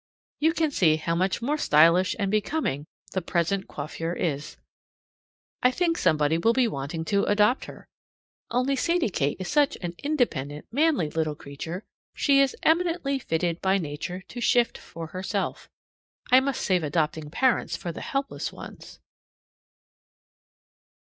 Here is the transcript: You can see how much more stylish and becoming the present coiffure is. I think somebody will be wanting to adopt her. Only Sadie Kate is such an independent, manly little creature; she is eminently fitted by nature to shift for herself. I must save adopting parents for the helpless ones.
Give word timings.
You 0.39 0.53
can 0.53 0.71
see 0.71 0.95
how 0.95 1.13
much 1.13 1.43
more 1.43 1.59
stylish 1.59 2.15
and 2.17 2.31
becoming 2.31 2.87
the 3.11 3.21
present 3.21 3.67
coiffure 3.67 4.15
is. 4.15 4.57
I 5.61 5.69
think 5.69 5.95
somebody 5.95 6.39
will 6.39 6.53
be 6.53 6.67
wanting 6.67 7.05
to 7.05 7.23
adopt 7.25 7.65
her. 7.65 7.87
Only 8.49 8.75
Sadie 8.75 9.11
Kate 9.11 9.37
is 9.39 9.47
such 9.47 9.77
an 9.83 9.93
independent, 9.99 10.65
manly 10.71 11.11
little 11.11 11.35
creature; 11.35 11.83
she 12.15 12.41
is 12.41 12.55
eminently 12.63 13.19
fitted 13.19 13.61
by 13.61 13.77
nature 13.77 14.21
to 14.29 14.41
shift 14.41 14.75
for 14.79 15.05
herself. 15.05 15.69
I 16.31 16.39
must 16.39 16.61
save 16.61 16.81
adopting 16.81 17.29
parents 17.29 17.77
for 17.77 17.91
the 17.91 18.01
helpless 18.01 18.51
ones. 18.51 18.97